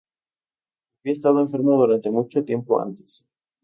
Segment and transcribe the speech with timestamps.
[1.03, 3.23] Había estado enfermo durante mucho tiempo antes.